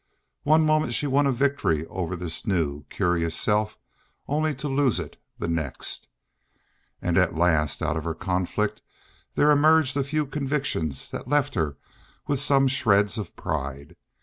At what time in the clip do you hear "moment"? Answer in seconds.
0.65-0.95